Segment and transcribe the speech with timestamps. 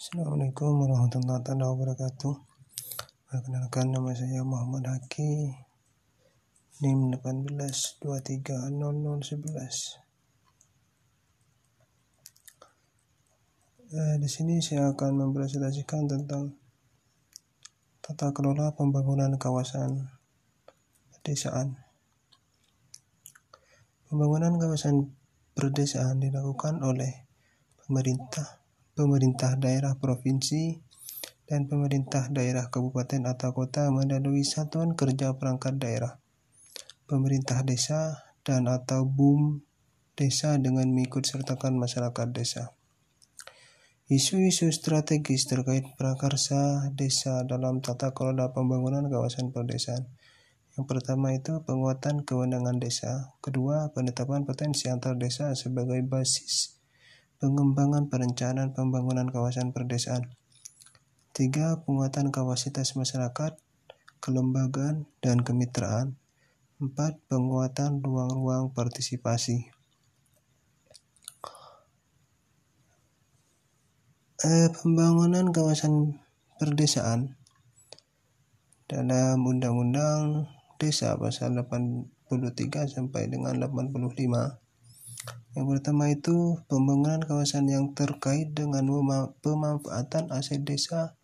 [0.00, 2.32] Assalamualaikum warahmatullahi wabarakatuh.
[3.28, 5.52] Perkenalkan nama saya Muhammad Haki.
[6.80, 10.00] NIM 18230011.
[13.92, 16.56] Eh, di sini saya akan mempresentasikan tentang
[18.00, 20.16] tata kelola pembangunan kawasan
[21.12, 21.76] pedesaan.
[24.08, 25.12] Pembangunan kawasan
[25.52, 27.28] perdesaan dilakukan oleh
[27.84, 28.59] pemerintah,
[28.94, 30.80] pemerintah daerah provinsi,
[31.50, 36.22] dan pemerintah daerah kabupaten atau kota melalui satuan kerja perangkat daerah,
[37.10, 39.58] pemerintah desa, dan atau BUM
[40.14, 42.70] desa dengan mengikut sertakan masyarakat desa.
[44.10, 50.10] Isu-isu strategis terkait prakarsa desa dalam tata kelola pembangunan kawasan perdesaan.
[50.74, 56.79] Yang pertama itu penguatan kewenangan desa, kedua penetapan potensi antar desa sebagai basis
[57.40, 60.36] pengembangan perencanaan pembangunan kawasan perdesaan.
[61.32, 63.56] Tiga, penguatan kapasitas masyarakat,
[64.20, 66.20] kelembagaan, dan kemitraan.
[66.76, 69.72] Empat, penguatan ruang-ruang partisipasi.
[74.40, 76.16] eh, pembangunan kawasan
[76.56, 77.36] perdesaan
[78.88, 80.48] dalam Undang-Undang
[80.80, 84.56] Desa pasal 83 sampai dengan 85.
[85.52, 88.86] Yang pertama itu pembangunan kawasan yang terkait dengan
[89.44, 91.18] pemanfaatan aset desa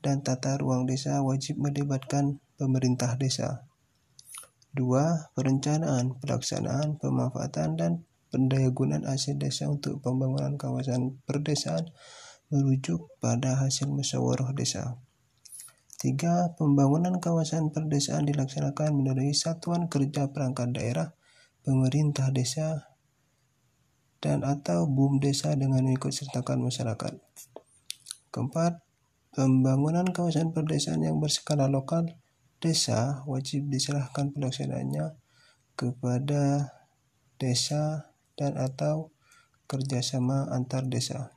[0.00, 3.66] dan tata ruang desa wajib melibatkan pemerintah desa.
[4.74, 7.92] Dua, perencanaan, pelaksanaan, pemanfaatan, dan
[8.34, 11.94] pendayagunaan aset desa untuk pembangunan kawasan perdesaan
[12.50, 14.98] merujuk pada hasil musyawarah desa.
[15.98, 21.14] Tiga, pembangunan kawasan perdesaan dilaksanakan melalui satuan kerja perangkat daerah,
[21.62, 22.93] pemerintah desa,
[24.24, 27.20] dan atau BUM desa dengan mengikut sertakan masyarakat.
[28.32, 28.80] Keempat,
[29.36, 32.08] pembangunan kawasan perdesaan yang berskala lokal
[32.56, 35.12] desa wajib diserahkan pelaksanaannya
[35.76, 36.72] kepada
[37.36, 38.08] desa
[38.40, 39.12] dan atau
[39.68, 41.36] kerjasama antar desa.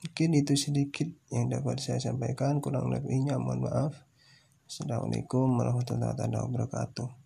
[0.00, 3.92] Mungkin itu sedikit yang dapat saya sampaikan, kurang lebihnya mohon maaf.
[4.64, 7.22] Assalamualaikum warahmatullahi wabarakatuh.